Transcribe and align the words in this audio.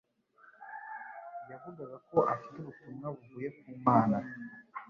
Yavugaga 1.49 1.97
ko 2.09 2.17
afite 2.33 2.55
ubutumwa 2.59 3.07
buvuye 3.15 3.49
ku 3.59 3.69
Mana 3.85 4.17